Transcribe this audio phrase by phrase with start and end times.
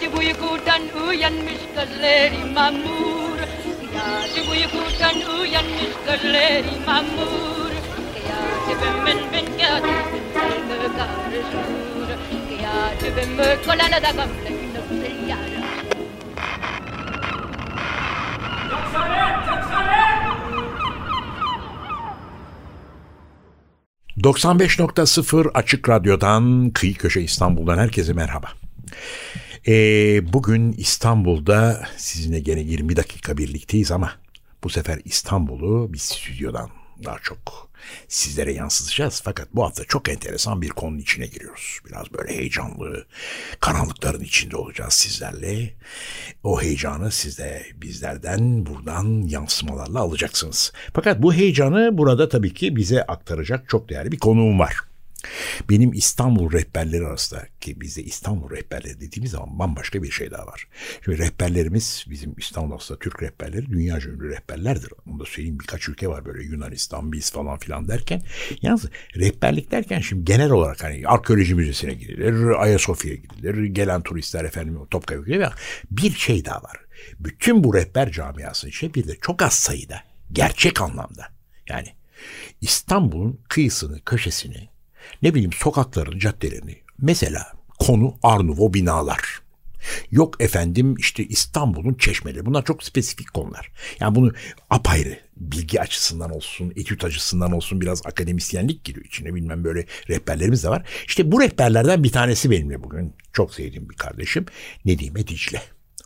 [0.00, 3.38] Gece uykudan uyanmış gözleri mamur.
[4.34, 7.70] Gece uykudan uyanmış gözleri mamur.
[8.68, 9.80] Gece ben ben gece
[10.96, 12.18] karışır
[13.00, 15.60] Gece ben da gamle yara
[24.22, 28.48] 95.0 Açık Radyo'dan Kıyı Köşe İstanbul'dan herkese merhaba.
[29.66, 34.12] Ee, bugün İstanbul'da sizinle gene 20 dakika birlikteyiz ama
[34.64, 36.70] bu sefer İstanbul'u bir stüdyodan
[37.04, 37.70] daha çok
[38.08, 39.20] sizlere yansıtacağız.
[39.24, 41.78] Fakat bu hafta çok enteresan bir konunun içine giriyoruz.
[41.86, 43.06] Biraz böyle heyecanlı,
[43.60, 45.74] karanlıkların içinde olacağız sizlerle.
[46.42, 50.72] O heyecanı siz de bizlerden buradan yansımalarla alacaksınız.
[50.94, 54.89] Fakat bu heyecanı burada tabii ki bize aktaracak çok değerli bir konuğum var.
[55.70, 60.68] Benim İstanbul rehberleri arasında ki bizde İstanbul rehberleri dediğimiz zaman bambaşka bir şey daha var.
[61.04, 64.92] Şimdi rehberlerimiz bizim İstanbul aslında Türk rehberleri dünya ünlü rehberlerdir.
[65.06, 68.22] Onu da söyleyeyim birkaç ülke var böyle Yunanistan, biz falan filan derken.
[68.62, 74.78] Yalnız rehberlik derken şimdi genel olarak hani arkeoloji müzesine gidilir, Ayasofya'ya gidilir, gelen turistler efendim
[74.90, 75.52] Topkapı'ya gidilir.
[75.90, 76.76] Bir şey daha var.
[77.18, 81.26] Bütün bu rehber camiasının içinde bir de çok az sayıda gerçek anlamda
[81.68, 81.88] yani
[82.60, 84.68] İstanbul'un kıyısını, köşesini,
[85.22, 86.76] ne bileyim sokakların, caddelerini.
[86.98, 89.40] Mesela konu Arnuvo binalar.
[90.10, 92.46] Yok efendim işte İstanbul'un çeşmeleri.
[92.46, 93.72] Bunlar çok spesifik konular.
[94.00, 94.32] Yani bunu
[94.70, 100.68] apayrı bilgi açısından olsun, etüt açısından olsun biraz akademisyenlik giriyor içine bilmem böyle rehberlerimiz de
[100.68, 100.88] var.
[101.06, 104.46] İşte bu rehberlerden bir tanesi benimle bugün çok sevdiğim bir kardeşim
[104.84, 105.62] Nedime Dicle.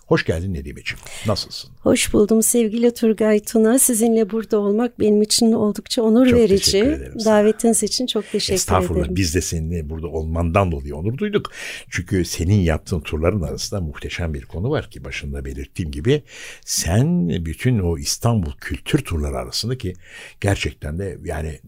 [0.06, 1.00] Hoş geldin Nedimeciğim.
[1.26, 1.70] Nasılsın?
[1.80, 3.78] Hoş buldum sevgili Turgay Tuna.
[3.78, 6.98] Sizinle burada olmak benim için oldukça onur çok verici.
[7.24, 8.84] Davetiniz için çok teşekkür Estağfurullah.
[8.84, 9.00] ederim.
[9.00, 9.16] Estağfurullah.
[9.16, 11.52] Biz de seninle burada olmandan dolayı onur duyduk.
[11.90, 16.22] Çünkü senin yaptığın turların arasında muhteşem bir konu var ki başında belirttiğim gibi
[16.64, 19.94] sen bütün o İstanbul kültür turları arasında ki
[20.40, 21.60] gerçekten de yani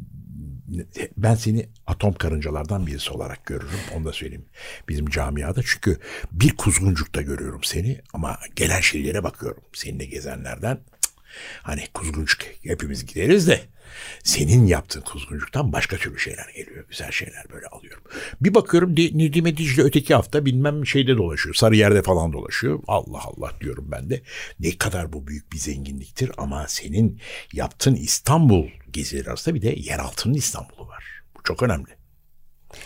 [1.17, 3.81] ben seni atom karıncalardan birisi olarak görürüm.
[3.95, 4.47] Onu da söyleyeyim
[4.89, 5.61] bizim camiada.
[5.67, 5.99] Çünkü
[6.33, 9.63] bir kuzguncukta görüyorum seni ama gelen şeylere bakıyorum.
[9.73, 10.79] Seninle gezenlerden
[11.63, 13.61] hani kuzguncuk hepimiz gideriz de
[14.25, 16.85] senin yaptığın kuzguncuktan başka türlü şeyler geliyor.
[16.89, 18.03] Güzel şeyler böyle alıyorum.
[18.41, 21.55] Bir bakıyorum Nedime Dicle öteki hafta bilmem şeyde dolaşıyor.
[21.55, 22.83] sarı yerde falan dolaşıyor.
[22.87, 24.23] Allah Allah diyorum ben de.
[24.61, 27.21] Ne kadar bu büyük bir zenginliktir ama senin
[27.53, 31.16] yaptığın İstanbul gezileri arasında bir de yeraltının İstanbul'u var.
[31.47, 31.91] Çok önemli.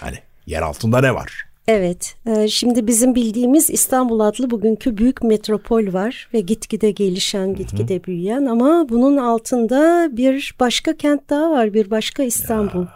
[0.01, 0.17] Hani
[0.47, 1.45] yer altında ne var?
[1.69, 8.05] Evet, e, şimdi bizim bildiğimiz İstanbul adlı bugünkü büyük metropol var ve gitgide gelişen, gitgide
[8.05, 12.87] büyüyen ama bunun altında bir başka kent daha var, bir başka İstanbul.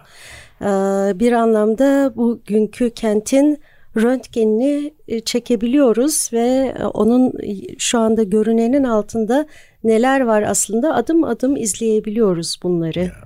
[0.61, 1.11] Ya.
[1.11, 3.59] E, bir anlamda bugünkü kentin
[3.97, 7.33] röntgenini e, çekebiliyoruz ve onun
[7.79, 9.47] şu anda görünenin altında
[9.85, 13.01] neler var aslında adım adım izleyebiliyoruz bunları.
[13.01, 13.24] Ya.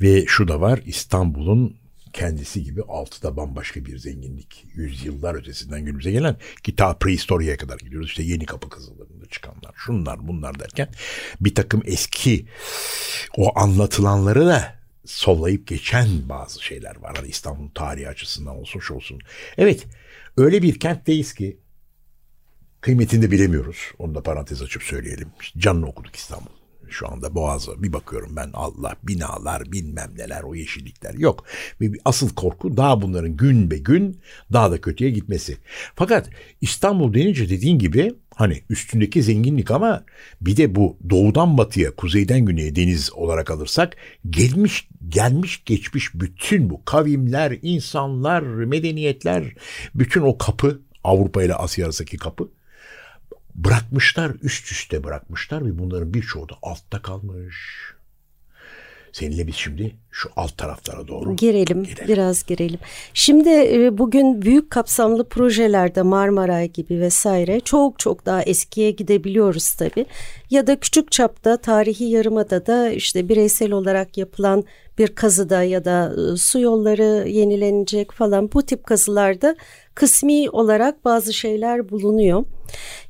[0.00, 4.64] Ve şu da var İstanbul'un kendisi gibi altıda bambaşka bir zenginlik.
[4.74, 8.08] Yüzyıllar ötesinden günümüze gelen ki ta prehistoriye kadar gidiyoruz.
[8.08, 10.88] İşte yeni kapı kızıllarında çıkanlar şunlar bunlar derken
[11.40, 12.46] bir takım eski
[13.36, 17.16] o anlatılanları da sollayıp geçen bazı şeyler var.
[17.16, 19.18] Hani İstanbul tarihi açısından olsun şu olsun.
[19.58, 19.86] Evet
[20.36, 21.60] öyle bir kentteyiz ki
[22.80, 23.78] kıymetini de bilemiyoruz.
[23.98, 25.28] Onu da parantez açıp söyleyelim.
[25.58, 26.61] Canını okuduk İstanbul
[26.92, 31.44] şu anda Boğaz'a bir bakıyorum ben Allah binalar bilmem neler o yeşillikler yok.
[31.80, 34.20] Ve asıl korku daha bunların gün be gün
[34.52, 35.56] daha da kötüye gitmesi.
[35.94, 36.30] Fakat
[36.60, 40.04] İstanbul denince dediğin gibi hani üstündeki zenginlik ama
[40.40, 43.96] bir de bu doğudan batıya kuzeyden güneye deniz olarak alırsak
[44.30, 49.54] gelmiş gelmiş geçmiş bütün bu kavimler, insanlar, medeniyetler
[49.94, 52.48] bütün o kapı Avrupa ile Asya arasındaki kapı
[53.54, 57.56] bırakmışlar üst üste bırakmışlar ve bunların birçoğu da altta kalmış.
[59.12, 61.36] Seninle biz şimdi şu alt taraflara doğru.
[61.36, 62.08] Girelim, girelim.
[62.08, 62.78] biraz girelim.
[63.14, 70.06] Şimdi e, bugün büyük kapsamlı projelerde Marmaray gibi vesaire çok çok daha eskiye gidebiliyoruz tabii.
[70.50, 74.64] Ya da küçük çapta tarihi yarımada da işte bireysel olarak yapılan
[74.98, 79.56] bir kazıda ya da e, su yolları yenilenecek falan bu tip kazılarda
[79.94, 82.44] kısmi olarak bazı şeyler bulunuyor.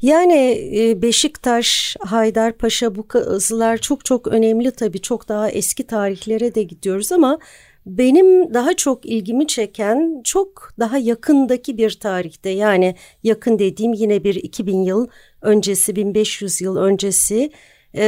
[0.02, 6.62] Yani e, Beşiktaş, Haydarpaşa bu kazılar çok çok önemli tabii çok daha eski tarihlere de
[6.62, 7.38] gidiyoruz ama
[7.86, 14.34] benim daha çok ilgimi çeken çok daha yakındaki bir tarihte yani yakın dediğim yine bir
[14.34, 15.08] 2000 yıl
[15.42, 17.50] öncesi 1500 yıl öncesi
[17.94, 18.02] e,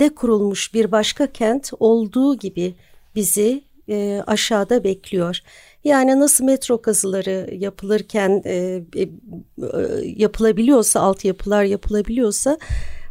[0.00, 2.74] de kurulmuş bir başka kent olduğu gibi
[3.14, 5.40] bizi e, aşağıda bekliyor.
[5.84, 9.08] Yani nasıl metro kazıları yapılırken e, e,
[10.04, 12.58] yapılabiliyorsa, altyapılar yapılabiliyorsa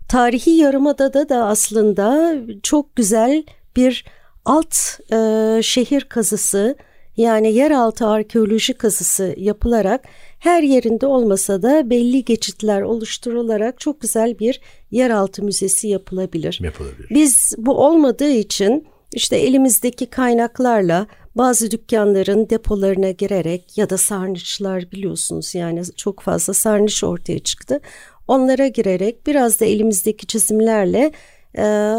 [0.10, 3.44] tarihi yarımadada da aslında çok güzel
[3.76, 4.06] bir
[4.46, 4.76] alt
[5.14, 6.76] e, şehir kazısı
[7.18, 10.06] yani yeraltı arkeoloji kazısı yapılarak
[10.40, 14.62] her yerinde olmasa da belli geçitler oluşturularak çok güzel bir
[14.92, 16.60] yeraltı müzesi yapılabilir.
[16.64, 17.10] Yapılabilir.
[17.10, 25.56] Biz bu olmadığı için işte elimizdeki kaynaklarla bazı dükkanların depolarına girerek ya da sarnıçlar biliyorsunuz
[25.56, 27.80] yani çok fazla sarnıç ortaya çıktı.
[28.28, 31.12] Onlara girerek biraz da elimizdeki çizimlerle
[31.58, 31.96] e,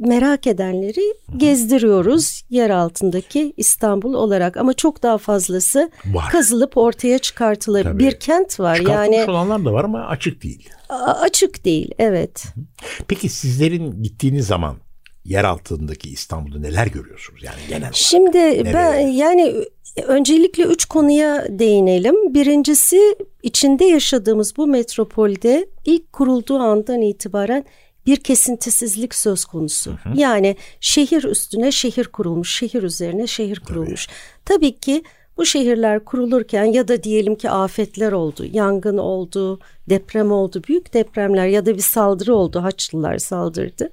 [0.00, 6.28] merak edenleri gezdiriyoruz yer altındaki İstanbul olarak ama çok daha fazlası var.
[6.32, 7.98] kazılıp ortaya çıkartılır.
[7.98, 9.24] Bir kent var yani.
[9.28, 10.68] olanlar da var ama açık değil.
[11.20, 12.44] Açık değil evet.
[13.08, 14.76] Peki sizlerin gittiğiniz zaman
[15.28, 18.74] yer altındaki İstanbul'da neler görüyorsunuz yani genel Şimdi Nereye?
[18.74, 19.54] ben yani
[20.06, 22.34] öncelikle üç konuya değinelim.
[22.34, 27.64] Birincisi içinde yaşadığımız bu metropolde ilk kurulduğu andan itibaren
[28.06, 29.90] bir kesintisizlik söz konusu.
[29.90, 30.20] Hı hı.
[30.20, 34.06] Yani şehir üstüne şehir kurulmuş, şehir üzerine şehir kurulmuş.
[34.06, 35.02] Tabii, Tabii ki
[35.36, 41.46] bu şehirler kurulurken ya da diyelim ki afetler oldu, yangın oldu, deprem oldu, büyük depremler
[41.46, 43.90] ya da bir saldırı oldu, Haçlılar saldırdı.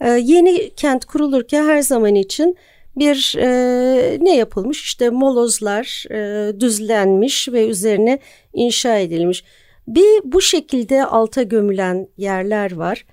[0.00, 2.56] Ee, yeni kent kurulurken her zaman için
[2.96, 8.18] bir e, ne yapılmış işte molozlar e, düzlenmiş ve üzerine
[8.52, 9.44] inşa edilmiş.
[9.88, 13.04] Bir bu şekilde alta gömülen yerler var.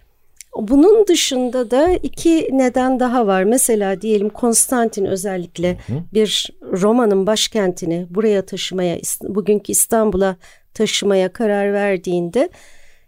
[0.58, 3.44] Bunun dışında da iki neden daha var.
[3.44, 5.98] Mesela diyelim Konstantin özellikle hı hı.
[6.14, 10.36] bir Roma'nın başkentini buraya taşımaya, bugünkü İstanbul'a
[10.74, 12.50] taşımaya karar verdiğinde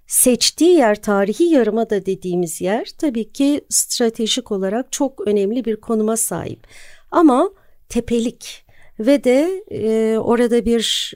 [0.07, 6.68] seçtiği yer tarihi yarımada dediğimiz yer tabii ki stratejik olarak çok önemli bir konuma sahip.
[7.12, 7.50] Ama
[7.89, 8.65] tepelik
[9.00, 11.13] ve de e, orada bir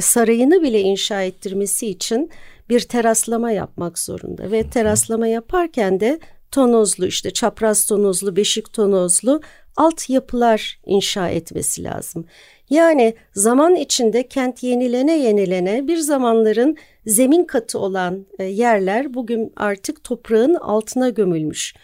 [0.00, 2.30] sarayını bile inşa ettirmesi için
[2.68, 6.18] bir teraslama yapmak zorunda ve teraslama yaparken de
[6.50, 9.40] tonozlu işte çapraz tonozlu, beşik tonozlu
[9.76, 12.24] alt yapılar inşa etmesi lazım.
[12.70, 20.04] Yani zaman içinde kent yenilene yenilene bir zamanların zemin katı olan e, yerler bugün artık
[20.04, 21.74] toprağın altına gömülmüş.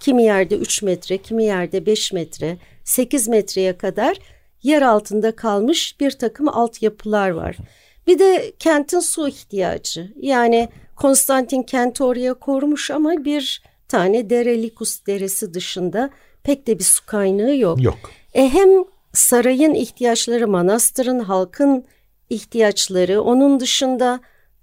[0.00, 4.18] Kimi yerde 3 metre, kimi yerde 5 metre, 8 metreye kadar
[4.62, 7.56] yer altında kalmış bir takım altyapılar var.
[8.06, 10.12] Bir de kentin su ihtiyacı.
[10.16, 10.68] Yani
[11.00, 16.10] Konstantin kenti oraya korumuş ama bir tane dere Likus deresi dışında
[16.42, 17.82] pek de bir su kaynağı yok.
[17.82, 17.98] Yok.
[18.34, 18.68] E hem
[19.12, 21.84] sarayın ihtiyaçları, manastırın, halkın
[22.30, 24.20] ihtiyaçları, onun dışında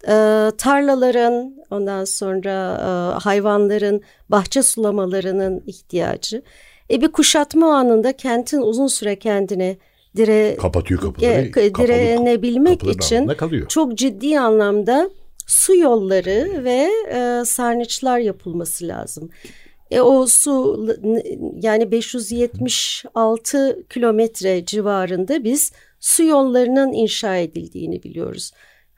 [0.07, 6.41] e, tarlaların, ondan sonra e, hayvanların, bahçe sulamalarının ihtiyacı.
[6.91, 9.77] E bir kuşatma anında kentin uzun süre kendine
[10.17, 11.59] dire kapatıyor kapıları.
[11.59, 13.31] E, direnebilmek için
[13.69, 15.09] çok ciddi anlamda
[15.47, 19.29] su yolları ve e, sarnıçlar yapılması lazım.
[19.91, 20.85] E, o su
[21.61, 28.51] yani 576 kilometre civarında biz su yollarının inşa edildiğini biliyoruz.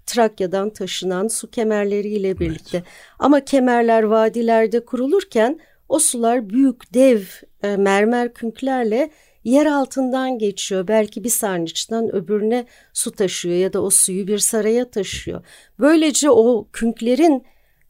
[0.10, 2.78] Trakya'dan taşınan su kemerleriyle birlikte.
[2.78, 2.88] Evet.
[3.20, 7.22] Ama kemerler vadilerde kurulurken o sular büyük dev
[7.64, 9.10] e, mermer künklerle
[9.44, 10.88] yer altından geçiyor.
[10.88, 15.46] Belki bir sarnıçtan öbürüne su taşıyor ya da o suyu bir saraya taşıyor.
[15.80, 17.44] Böylece o künklerin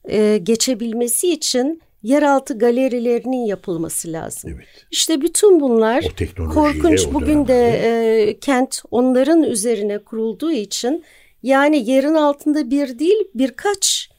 [0.10, 4.52] e, geçebilmesi için yeraltı galerilerinin yapılması lazım.
[4.56, 4.68] Evet.
[4.92, 6.06] İşte bütün bunlar
[6.54, 7.14] korkunç.
[7.14, 11.04] Bugün de e, kent onların üzerine kurulduğu için
[11.44, 14.10] yani yerin altında bir değil birkaç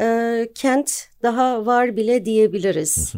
[0.00, 3.12] e, kent daha var bile diyebiliriz.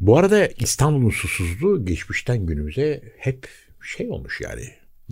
[0.00, 3.48] Bu arada İstanbul'un susuzluğu geçmişten günümüze hep
[3.82, 4.64] şey olmuş yani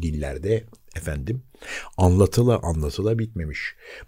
[0.03, 0.65] dillerde
[0.97, 1.43] efendim
[1.97, 3.59] anlatıla anlatıla bitmemiş.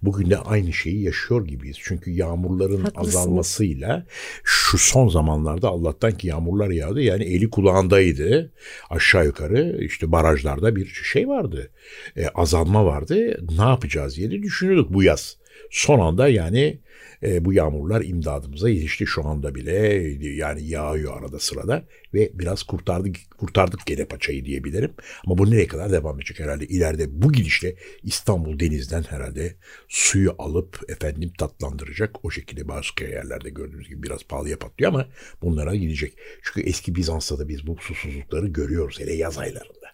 [0.02, 1.76] Bugün de aynı şeyi yaşıyor gibiyiz.
[1.81, 3.16] Çünkü yağmurların Haklısınız.
[3.16, 4.07] azalmasıyla
[4.45, 7.00] şu son zamanlarda Allah'tan ki yağmurlar yağdı.
[7.02, 8.52] Yani eli kulağındaydı.
[8.90, 11.71] Aşağı yukarı işte barajlarda bir şey vardı.
[12.16, 13.40] E, azalma vardı.
[13.59, 15.37] Ne yapacağız diye de düşünüyorduk bu yaz.
[15.71, 16.81] Son anda yani
[17.26, 19.73] e, bu yağmurlar imdadımıza yetişti şu anda bile
[20.21, 24.95] yani yağıyor arada sırada ve biraz kurtardık kurtardık gene paçayı diyebilirim.
[25.26, 29.56] Ama bu nereye kadar devam edecek herhalde ileride bu gidişle İstanbul denizden herhalde
[29.88, 35.09] suyu alıp efendim tatlandıracak o şekilde bazı yerlerde gördüğümüz gibi biraz pahalıya patlıyor ama
[35.42, 36.18] bunlara gidecek.
[36.42, 39.87] Çünkü eski Bizans'ta da biz bu susuzlukları görüyoruz hele yaz aylarında.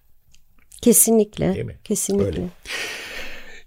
[0.83, 1.55] Kesinlikle.
[1.55, 1.79] Değil mi?
[1.85, 2.27] Kesinlikle.
[2.27, 2.49] Öyle.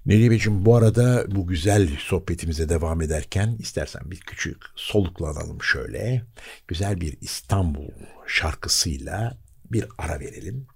[0.05, 6.21] Nedimeciğim bu arada bu güzel sohbetimize devam ederken istersen bir küçük soluklanalım şöyle.
[6.67, 7.89] Güzel bir İstanbul
[8.27, 9.37] şarkısıyla
[9.71, 10.67] bir ara verelim.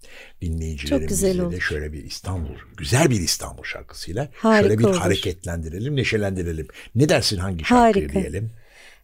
[0.41, 4.95] Dinleyicilerimizle de şöyle bir İstanbul, güzel bir İstanbul şarkısıyla Harika şöyle bir olur.
[4.95, 6.67] hareketlendirelim, neşelendirelim.
[6.95, 8.19] Ne dersin hangi şarkıyı Harika.
[8.21, 8.51] diyelim?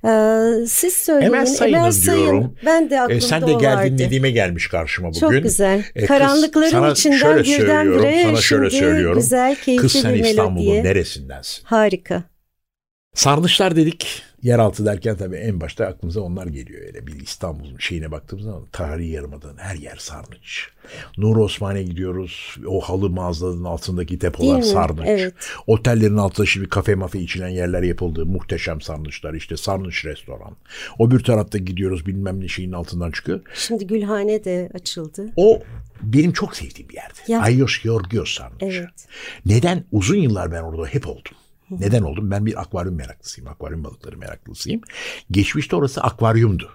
[0.06, 1.34] Ee, siz söyleyin.
[1.34, 2.22] Hemen sayınız sayın.
[2.22, 2.56] diyorum.
[2.66, 3.98] Ben de E, aklımda sen de geldin.
[3.98, 5.20] Nedim'e gelmiş karşıma bugün.
[5.20, 5.84] Çok güzel.
[5.96, 9.18] E, Karanlıkların sana içinden birdenbire sana şöyle söylüyorum.
[9.22, 11.64] güzel, keyifli Kız sen İstanbul'un neresindensin?
[11.66, 12.24] Harika.
[13.16, 14.24] Sarnıçlar dedik.
[14.44, 16.82] Yeraltı derken tabii en başta aklımıza onlar geliyor.
[16.88, 20.68] Öyle bir İstanbul'un şeyine baktığımız zaman tarihi yarımadanın her yer sarnıç.
[21.18, 22.56] Nur Osman'a gidiyoruz.
[22.68, 25.06] O halı mağazaların altındaki depolar sarnıç.
[25.08, 25.34] Evet.
[25.68, 28.26] Otellerin altında şimdi kafe mafe içilen yerler yapıldı.
[28.26, 30.56] Muhteşem sarnıçlar işte sarnıç restoran.
[31.00, 33.42] O bir tarafta gidiyoruz bilmem ne şeyin altından çıkıyor.
[33.54, 35.30] Şimdi Gülhane de açıldı.
[35.36, 35.62] O
[36.02, 37.20] benim çok sevdiğim bir yerdi.
[37.28, 37.42] Ya.
[37.42, 38.66] Ayos Georgios sarnıcı.
[38.66, 39.08] Evet.
[39.46, 39.84] Neden?
[39.92, 41.34] Uzun yıllar ben orada hep oldum.
[41.70, 42.32] Neden oldum?
[42.32, 43.50] Ben bir akvaryum meraklısıyım.
[43.50, 44.82] Akvaryum balıkları meraklısıyım.
[45.32, 46.70] Geçmişte orası akvaryumdu.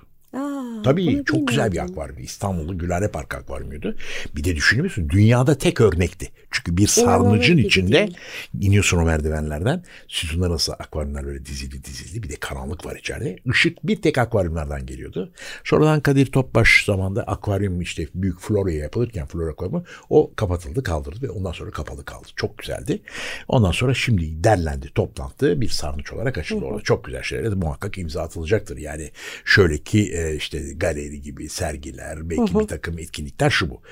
[0.85, 2.19] Tabii çok güzel bir akvaryum.
[2.19, 3.97] İstanbul'un Gülhane Park akvaryumuydu.
[4.37, 5.09] Bir de düşünüyor musun?
[5.11, 6.29] Dünyada tek örnekti.
[6.51, 8.17] Çünkü bir sarnıcın gibi içinde değil.
[8.61, 9.85] iniyorsun o merdivenlerden.
[10.09, 12.23] Sütunlar arası akvaryumlar böyle dizili dizili.
[12.23, 13.37] Bir de karanlık var içeride.
[13.47, 15.33] Işık bir tek akvaryumlardan geliyordu.
[15.65, 21.31] Sonradan Kadir Topbaş zamanında akvaryum işte büyük floraya yapılırken flora akvaryumu o kapatıldı kaldırdı ve
[21.31, 22.29] ondan sonra kapalı kaldı.
[22.37, 23.03] Çok güzeldi.
[23.49, 26.83] Ondan sonra şimdi derlendi toplantı bir sarnıç olarak açıldı orada.
[26.83, 28.77] Çok güzel şeylere de muhakkak imza atılacaktır.
[28.77, 29.11] Yani
[29.45, 33.83] şöyle ki e, işte galeri gibi sergiler belki bir takım etkinlikler şu bu.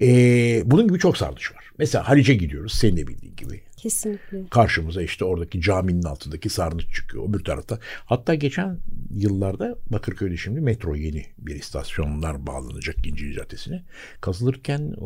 [0.00, 0.06] E,
[0.64, 1.70] bunun gibi çok sarnıç var.
[1.78, 3.60] Mesela Halice gidiyoruz senin de bildiğin gibi.
[3.78, 4.48] Kesinlikle.
[4.50, 7.28] Karşımıza işte oradaki caminin altındaki sarnıç çıkıyor.
[7.28, 7.78] Öbür tarafta.
[8.04, 8.78] Hatta geçen
[9.14, 13.84] yıllarda Bakırköy'de şimdi metro yeni bir istasyonlar bağlanacak İncil Caddesi'ne.
[14.20, 15.00] Kazılırken e,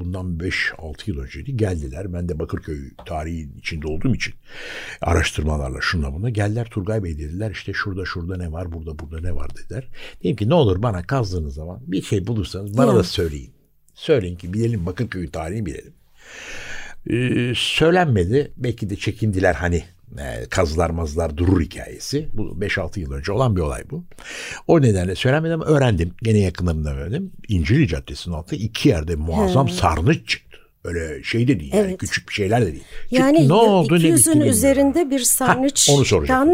[0.00, 1.56] bundan 5-6 yıl önceydi.
[1.56, 2.12] Geldiler.
[2.12, 4.34] Ben de Bakırköy tarihi içinde olduğum için
[5.00, 9.34] araştırmalarla şunla buna geldiler Turgay Bey dediler işte şurada şurada ne var burada burada ne
[9.34, 9.88] var dediler.
[10.22, 12.96] Dedim ki ne olur bana kazdığınız zaman bir şey bulursanız bana Ya.
[12.96, 13.50] da söyleyin.
[13.94, 15.92] Söyleyin ki bilelim Bakırköy tarihini bilelim.
[17.10, 18.52] Ee, söylenmedi.
[18.56, 19.82] Belki de çekindiler hani
[20.18, 22.28] e, kazılar mazlar durur hikayesi.
[22.32, 24.04] Bu 5-6 yıl önce olan bir olay bu.
[24.66, 26.12] O nedenle söylenmedi ama öğrendim.
[26.22, 27.32] Gene yakınlarımdan öğrendim.
[27.48, 29.72] İncili Caddesi'nin altında iki yerde muazzam He.
[29.72, 30.48] sarnıç çıktı.
[30.84, 31.98] Öyle şey de değil yani Evet.
[31.98, 32.84] küçük bir şeyler de değil.
[33.10, 34.52] Yani ne oldu ne bitti 200'ün bilmiyorum.
[34.52, 35.94] üzerinde bir sarnıçtan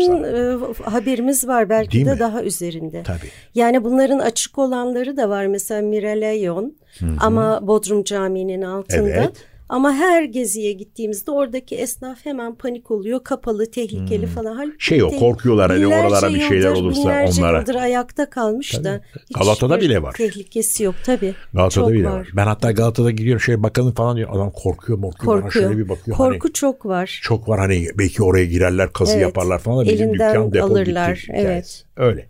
[0.00, 0.26] sana.
[0.26, 0.56] e,
[0.90, 2.18] haberimiz var belki Değil de mi?
[2.18, 3.02] daha üzerinde.
[3.02, 3.28] Tabii.
[3.54, 6.76] Yani bunların açık olanları da var mesela Miraleyon
[7.20, 9.08] ama Bodrum Camii'nin altında.
[9.10, 9.32] Evet.
[9.68, 13.24] Ama her geziye gittiğimizde oradaki esnaf hemen panik oluyor.
[13.24, 14.56] Kapalı, tehlikeli falan.
[14.56, 17.58] Halbuki Şey o, korkuyorlar hani binlerce oralara bir şeyler yıldır- olursa binlerce onlara.
[17.58, 18.82] yıldır ayakta kalmış da.
[18.82, 19.02] Tabii.
[19.34, 20.12] Galata'da hiçbir bile var.
[20.12, 21.34] Tehlikesi yok tabii.
[21.54, 22.28] Galata'da Çok bile var.
[22.36, 24.28] Ben hatta Galata'da gidiyorum şöyle bakalım falan diyor.
[24.32, 25.64] Adam korkuyor morkuyor bana Korkuyor.
[25.68, 26.16] şöyle bir bakıyor.
[26.16, 27.20] Korku Hani, çok var.
[27.22, 29.22] çok var hani belki oraya girerler kazı Evet.
[29.22, 31.32] yaparlar falan da bizim Elinden dükkan depo alırlar, gitti.
[31.36, 31.84] evet.
[31.96, 32.28] Öyle.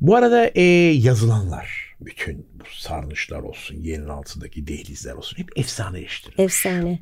[0.00, 0.62] Bu arada e,
[1.08, 6.44] yazılanlar bütün sarnıçlar olsun yerin altındaki dehlizler olsun hep efsaneleştirilmiş.
[6.44, 6.98] Efsane.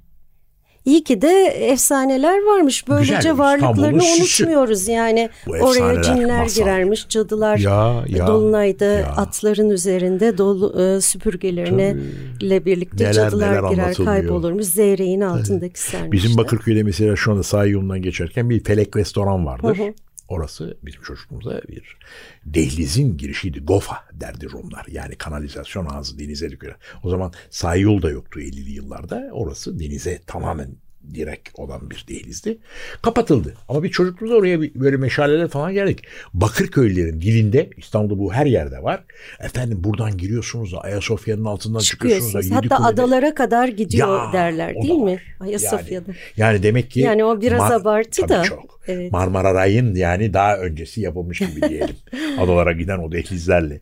[0.84, 2.88] İyi ki de efsaneler varmış.
[2.88, 4.88] Böylece Güzel, varlıklarını unutmuyoruz.
[4.88, 6.62] Yani Bu oraya cinler masal.
[6.62, 9.06] girermiş, cadılar Ya, ya, Dolunay'da ya.
[9.06, 11.96] atların üzerinde dolu e, süpürgelerine
[12.40, 14.64] ile birlikte Neler, cadılar neler girer kaybolurmuş.
[14.66, 16.12] Zeyreğin altındaki sarnıçta.
[16.12, 19.78] Bizim Bakırköy'de mesela şu anda sahil yolundan geçerken bir felek restoran vardır.
[19.78, 19.94] Hı hı.
[20.32, 21.96] Orası bizim çocukluğumuzda bir
[22.44, 23.60] dehlizin girişiydi.
[23.60, 24.86] Gofa derdi Rumlar.
[24.88, 26.76] Yani kanalizasyon ağzı denize dökülen.
[27.02, 29.28] O zaman sahil yol da yoktu 50'li yıllarda.
[29.32, 30.76] Orası denize tamamen
[31.14, 32.58] direkt olan bir dehlizdi.
[33.02, 33.54] Kapatıldı.
[33.68, 36.02] Ama bir çocukluğumuzda oraya bir- böyle meşaleler falan geldik.
[36.34, 39.04] Bakırköylülerin dilinde İstanbul'da bu her yerde var.
[39.40, 42.38] Efendim buradan giriyorsunuz da Ayasofya'nın altından çıkıyorsunuz da.
[42.38, 45.18] Hatta Yedikule'de- adalara kadar gidiyor Ya, derler değil mi?
[45.40, 46.10] Ayasofya'da.
[46.10, 48.42] Yani, yani demek ki Yani o biraz abartı tabii da.
[48.42, 48.80] çok.
[48.86, 49.12] Evet.
[49.12, 51.96] Marmara Ray'ın yani daha öncesi yapılmış gibi diyelim.
[52.38, 53.80] Adalara giden o dehlizlerle.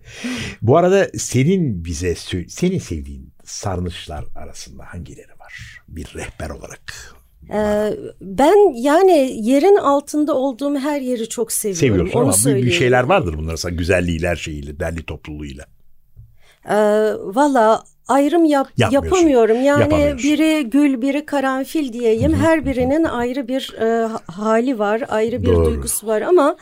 [0.63, 2.15] Bu arada senin bize
[2.49, 5.40] senin sevdiğin sarnıçlar arasında hangileri var?
[5.89, 7.15] Bir rehber olarak.
[7.53, 7.91] Ee,
[8.21, 11.81] ben yani yerin altında olduğum her yeri çok seviyorum.
[11.81, 12.71] Seviyorsun Onu ama bir- bir söyleyeyim.
[12.73, 13.51] şeyler vardır bunlar.
[13.51, 15.65] Mesela güzelliğiyle, şeyiyle, derli topluluğuyla.
[16.71, 16.75] Ee,
[17.19, 19.63] Valla ayrım yap, yapamıyorum.
[19.65, 22.35] Yani biri gül, biri karanfil diyeyim.
[22.35, 25.65] Her birinin ayrı bir e, hali var, ayrı bir Doğru.
[25.67, 26.57] duygusu var ama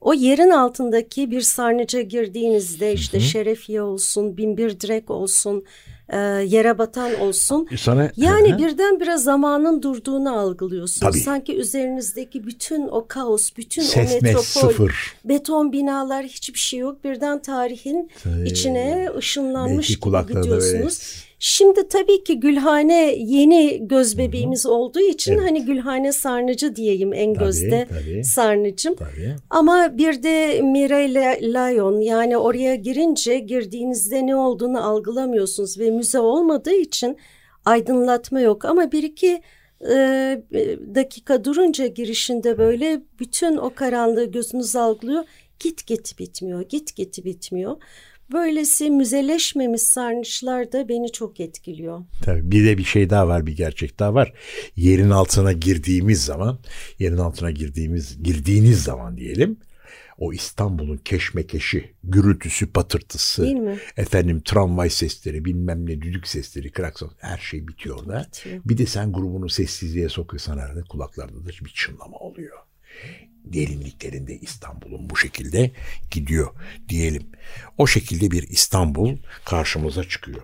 [0.00, 5.64] o yerin altındaki bir sarnıca girdiğinizde işte şerefiye olsun, binbir direk olsun,
[6.08, 6.16] e,
[6.46, 7.68] yere batan olsun.
[7.76, 8.58] Sana Yani Hı hı.
[8.58, 11.12] birdenbire zamanın durduğunu algılıyorsunuz.
[11.12, 11.20] Tabii.
[11.22, 15.14] Sanki üzerinizdeki bütün o kaos, bütün Ses o metropol, sıfır.
[15.24, 17.04] beton binalar hiçbir şey yok.
[17.04, 18.10] Birden tarihin
[18.44, 20.72] içine ışınlanmış Belki gibi gidiyorsunuz.
[20.72, 27.34] böyle- Şimdi tabii ki Gülhane yeni göz bebeğimiz olduğu için hani Gülhane sarnıcı diyeyim en
[27.34, 28.24] Tabii, gözde tabii.
[28.24, 28.94] sarnıcım.
[28.94, 29.34] Tabii.
[29.50, 36.74] Ama bir de Mireille Lyon yani oraya girince girdiğinizde ne olduğunu algılamıyorsunuz ve müze olmadığı
[36.74, 37.16] için
[37.64, 39.42] aydınlatma yok ama bir iki
[39.90, 40.42] e,
[40.94, 45.24] dakika durunca girişinde böyle bütün o karanlığı gözünüz algılıyor.
[45.58, 47.76] Git git bitmiyor, git git bitmiyor.
[48.32, 52.00] Böylesi müzeleşmemiş sarnıçlar da beni çok etkiliyor.
[52.24, 54.32] Tabii bir de bir şey daha var, bir gerçek daha var.
[54.76, 56.58] Yerin altına girdiğimiz zaman,
[56.98, 59.56] yerin altına girdiğimiz, girdiğiniz zaman diyelim,
[60.18, 63.78] o İstanbul'un keşmekeşi, gürültüsü, patırtısı, Değil mi?
[63.96, 68.26] efendim tramvay sesleri, bilmem ne düdük sesleri, klakson, her şey bitiyor orada.
[68.28, 68.60] Bitiyor.
[68.64, 72.58] Bir de sen grubunu sessizliğe sokuyorsan arada kulaklarda da bir çınlama oluyor.
[73.44, 75.70] Derinliklerinde İstanbul'un bu şekilde
[76.10, 76.50] gidiyor
[76.88, 77.22] diyelim.
[77.78, 80.42] O şekilde bir İstanbul karşımıza çıkıyor.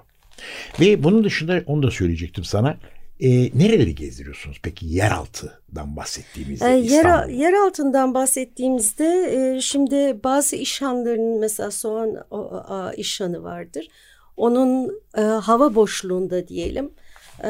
[0.81, 2.76] Ve bunun dışında onu da söyleyecektim sana.
[3.21, 3.28] E,
[3.59, 7.33] nereleri gezdiriyorsunuz peki yeraltıdan bahsettiğimizde E, yer, İstanbul?
[7.33, 13.88] yer altından bahsettiğimizde e, şimdi bazı işhanların mesela Soğan o, a, işhanı vardır.
[14.37, 16.90] Onun e, hava boşluğunda diyelim
[17.45, 17.49] e,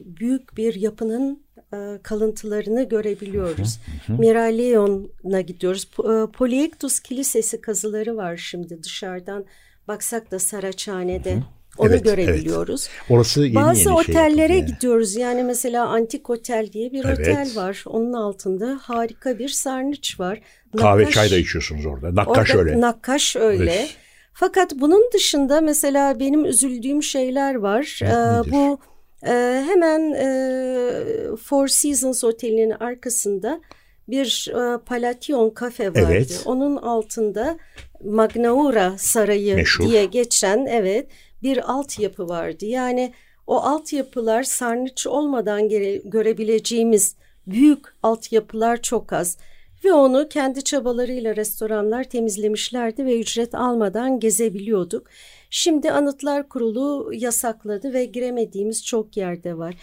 [0.00, 3.78] büyük bir yapının e, kalıntılarını görebiliyoruz.
[4.08, 5.88] Miraleon'a gidiyoruz.
[5.98, 9.44] E, Polyektus Kilisesi kazıları var şimdi dışarıdan
[9.88, 11.38] baksak da Saraçhane'de.
[11.78, 12.88] Onu Evet, görebiliyoruz.
[13.10, 14.66] Orası yeni Bazı yeni şey otellere yani.
[14.66, 15.16] gidiyoruz.
[15.16, 17.18] Yani mesela Antik Otel diye bir Evet.
[17.18, 17.84] otel var.
[17.86, 20.40] Onun altında harika bir sarnıç var.
[20.76, 22.14] Kahve Nakkaş- çay da içiyorsunuz orada.
[22.14, 22.80] Nakkaş Orada öyle.
[22.80, 23.72] Nakkaş öyle.
[23.72, 23.96] Evet.
[24.32, 28.00] Fakat bunun dışında mesela benim üzüldüğüm şeyler var.
[28.02, 28.78] Ee, bu
[29.22, 29.30] e,
[29.66, 33.60] hemen e, Four Seasons Oteli'nin arkasında
[34.08, 36.06] bir e, Palation kafe vardı.
[36.10, 36.42] Evet.
[36.44, 37.56] Onun altında
[38.04, 39.88] Magnaura Sarayı Meşhur.
[39.88, 41.06] diye geçen evet
[41.42, 42.64] bir altyapı vardı.
[42.66, 43.12] Yani
[43.46, 49.38] o altyapılar sarnıç olmadan gere- görebileceğimiz büyük altyapılar çok az.
[49.84, 55.06] Ve onu kendi çabalarıyla restoranlar temizlemişlerdi ve ücret almadan gezebiliyorduk.
[55.50, 59.74] Şimdi Anıtlar Kurulu yasakladı ve giremediğimiz çok yerde var.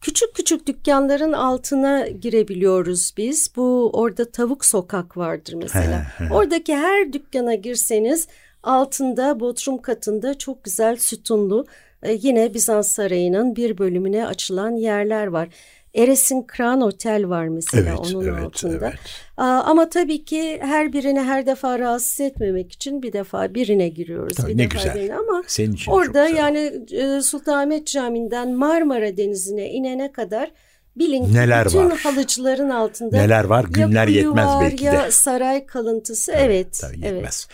[0.00, 3.52] Küçük küçük dükkanların altına girebiliyoruz biz.
[3.56, 6.06] Bu orada tavuk sokak vardır mesela.
[6.32, 8.28] Oradaki her dükkana girseniz
[8.62, 11.66] altında bodrum katında çok güzel sütunlu
[12.02, 15.48] e, yine Bizans Sarayı'nın bir bölümüne açılan yerler var.
[15.94, 18.72] Eres'in Kran Otel var mesela Evet, onun evet, altında.
[18.88, 18.98] evet.
[19.36, 24.36] Aa, ama tabii ki her birini her defa rahatsız etmemek için bir defa birine giriyoruz.
[24.36, 24.94] Tabii, bir ne defa güzel.
[24.94, 25.14] birine.
[25.14, 30.50] Ama Senin için orada yani e, Sultanahmet Camii'nden Marmara Denizi'ne inene kadar
[30.96, 31.98] bilin ki Neler bütün var?
[31.98, 33.64] halıcıların altında Neler var?
[33.64, 35.10] ya Günler kuyu yetmez var, belki ya de.
[35.10, 36.32] saray kalıntısı.
[36.32, 36.78] evet.
[36.80, 37.12] Tabii evet.
[37.12, 37.48] yetmez.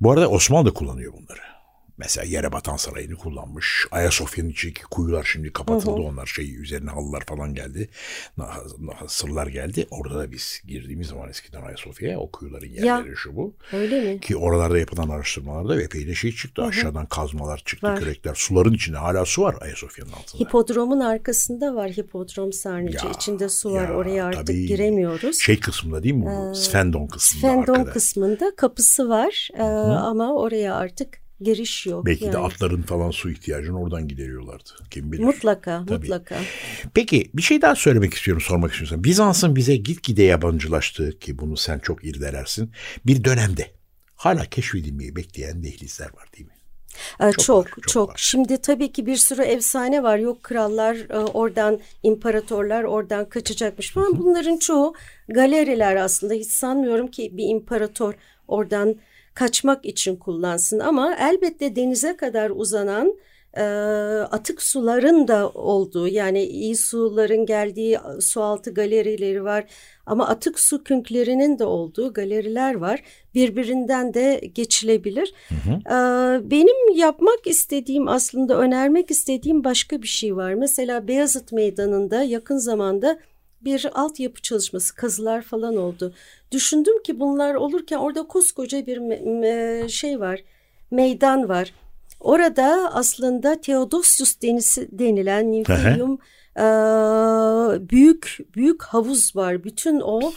[0.00, 1.40] Bu arada Osmanlı da kullanıyor bunları.
[1.98, 3.86] Mesela yere batan sarayını kullanmış.
[3.90, 6.00] Ayasofya'nın içindeki kuyular şimdi kapatıldı.
[6.00, 7.88] Onlar şey üzerine halılar falan geldi.
[9.08, 9.86] Sırlar geldi.
[9.90, 13.54] Orada da biz girdiğimiz zaman eskiden Ayasofya'ya o kuyuların yerleri şu bu.
[13.72, 14.20] Öyle mi?
[14.20, 16.62] Ki oralarda yapılan araştırmalarda epey de şey çıktı.
[16.62, 17.98] Aşağıdan kazmalar çıktı, Var.
[18.00, 18.34] kürekler.
[18.34, 20.42] Suların içinde hala su var Ayasofya'nın altında.
[20.44, 23.06] Hipodromun arkasında var hipodrom sarnıcı.
[23.06, 23.88] Ya, İçinde su var.
[23.88, 24.66] ya, Oraya artık tabii.
[24.66, 25.38] giremiyoruz.
[25.40, 26.54] Şey kısmında değil mi bu?
[26.54, 27.92] Sfendon kısmında Fendon arkada.
[27.92, 32.06] kısmında kapısı var Ee, ama oraya artık giriş yok.
[32.06, 32.38] Belki de yani.
[32.38, 34.70] atların falan su ihtiyacını oradan gideriyorlardı.
[34.90, 35.22] Kim bilir.
[35.22, 35.92] Mutlaka, Tabii.
[35.92, 36.36] mutlaka.
[36.94, 39.04] Peki bir şey daha söylemek istiyorum, sormak istiyorsan.
[39.04, 42.70] Bizans'ın bize gitgide yabancılaştığı ki bunu sen çok irdelersin.
[43.06, 43.70] Bir dönemde
[44.16, 46.54] hala keşfedilmeyi bekleyen dehlizler var değil mi?
[47.20, 48.14] Ee, Çok çok, var, çok, çok var.
[48.18, 50.18] Şimdi tabii ki bir sürü efsane var.
[50.18, 54.18] Yok krallar e, oradan, imparatorlar oradan kaçacakmış falan.
[54.18, 54.94] Bunların çoğu
[55.28, 56.34] galeriler aslında.
[56.34, 58.14] Hiç sanmıyorum ki bir imparator
[58.48, 58.96] oradan
[59.34, 60.78] kaçmak için kullansın.
[60.78, 63.14] Ama elbette denize kadar uzanan
[64.30, 69.64] atık suların da olduğu yani iyi suların geldiği sualtı galerileri var
[70.06, 73.02] ama atık su künklerinin de olduğu galeriler var.
[73.34, 75.34] Birbirinden de geçilebilir.
[75.48, 75.80] Hı hı.
[76.50, 80.54] Benim yapmak istediğim aslında önermek istediğim başka bir şey var.
[80.54, 83.18] Mesela Beyazıt Meydanı'nda yakın zamanda
[83.64, 86.14] bir altyapı çalışması, kazılar falan oldu.
[86.52, 90.40] Düşündüm ki bunlar olurken orada koskoca bir şey var,
[90.90, 91.74] meydan var.
[92.20, 95.52] Orada aslında Theodosius denisi, denilen
[96.56, 96.64] e,
[97.90, 99.64] büyük büyük havuz var.
[99.64, 100.32] Bütün o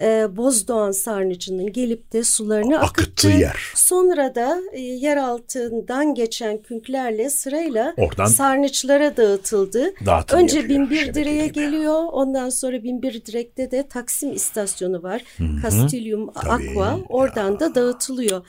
[0.00, 3.28] e, Bozdoğan Sarnıcı'nın gelip de sularını akıttı.
[3.28, 3.72] yer.
[3.74, 9.92] Sonra da e, yer altından geçen künklerle sırayla Oradan sarnıçlara dağıtıldı.
[10.32, 12.04] Önce Binbir Dire'ye geliyor.
[12.12, 15.22] Ondan sonra Binbir Direk'te de Taksim istasyonu var.
[15.36, 15.62] Hı-hı.
[15.62, 16.98] Castellium Aqua.
[17.08, 17.60] Oradan ya.
[17.60, 18.46] da dağıtılıyor.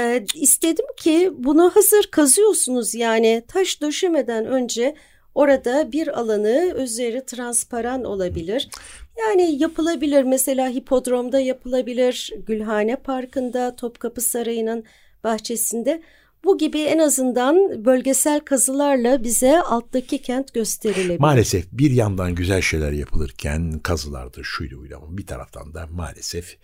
[0.00, 4.94] Ee, istedim ki bunu hazır kazıyorsunuz yani taş döşemeden önce
[5.34, 8.68] orada bir alanı üzeri transparan olabilir.
[9.18, 10.22] Yani yapılabilir.
[10.22, 14.84] Mesela hipodromda yapılabilir, Gülhane Parkı'nda, Topkapı Sarayı'nın
[15.24, 16.02] bahçesinde
[16.44, 21.20] bu gibi en azından bölgesel kazılarla bize alttaki kent gösterilebilir.
[21.20, 26.56] Maalesef bir yandan güzel şeyler yapılırken kazılardır şuydu buydu ama bir taraftan da maalesef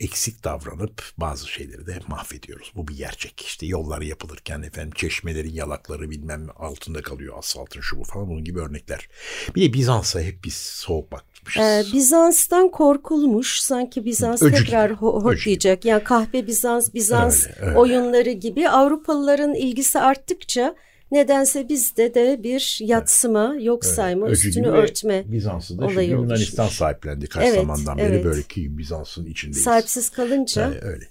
[0.00, 2.72] eksik davranıp bazı şeyleri de mahvediyoruz.
[2.76, 3.40] Bu bir gerçek.
[3.40, 8.60] İşte yolları yapılırken efendim çeşmelerin yalakları bilmem altında kalıyor asfaltın şu bu falan bunun gibi
[8.60, 9.08] örnekler.
[9.56, 11.24] Bir de Bizans'a hep biz soğuk bak
[11.58, 15.84] ee, Bizans'tan korkulmuş sanki Bizans Öcü tekrar hortlayacak.
[15.84, 17.78] Yani kahve Bizans, Bizans öyle, öyle.
[17.78, 18.68] oyunları gibi
[19.10, 20.74] Avrupalıların ilgisi arttıkça
[21.12, 26.64] nedense bizde de bir yatsıma, yok evet, sayma, Öcü üstünü örtme Bizans'ı da olayı Yunanistan
[26.64, 26.78] oluşmuş.
[26.78, 28.24] sahiplendi kaç evet, zamandan beri evet.
[28.24, 29.64] böyle ki Bizans'ın içindeyiz.
[29.64, 30.62] Sahipsiz kalınca.
[30.62, 31.04] Yani öyle.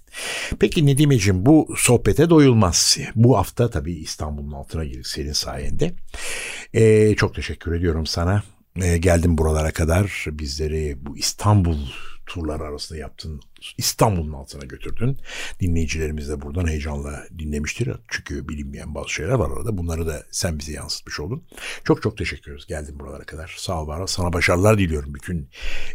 [0.60, 2.98] Peki Nedimeciğim bu sohbete doyulmaz.
[3.14, 5.92] Bu hafta tabii İstanbul'un altına girdik senin sayende.
[6.74, 8.42] Ee, çok teşekkür ediyorum sana
[8.82, 10.26] e, geldim buralara kadar.
[10.30, 11.78] Bizleri bu İstanbul
[12.30, 13.40] turlar arasında yaptın.
[13.78, 15.18] İstanbul'un altına götürdün.
[15.60, 17.90] Dinleyicilerimiz de buradan heyecanla dinlemiştir.
[18.08, 19.78] Çünkü bilinmeyen bazı şeyler var orada.
[19.78, 21.44] Bunları da sen bize yansıtmış oldun.
[21.84, 22.66] Çok çok teşekkür ederiz.
[22.66, 23.54] Geldin buralara kadar.
[23.58, 24.06] Sağ ol var.
[24.06, 25.14] Sana başarılar diliyorum.
[25.14, 25.48] Bütün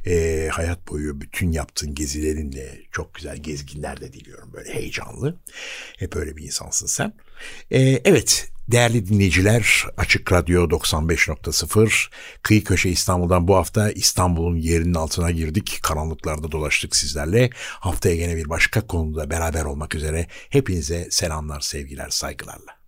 [0.06, 4.54] e, hayat boyu bütün yaptığın gezilerinle çok güzel gezginler de diliyorum.
[4.54, 5.40] Böyle heyecanlı.
[5.98, 7.14] Hep öyle bir insansın sen.
[7.72, 12.10] E, evet Değerli dinleyiciler Açık Radyo 95.0
[12.42, 15.80] Kıyı Köşe İstanbul'dan bu hafta İstanbul'un yerinin altına girdik.
[15.84, 17.50] Karanlıklarda dolaştık sizlerle.
[17.80, 22.85] Haftaya yine bir başka konuda beraber olmak üzere hepinize selamlar, sevgiler, saygılarla.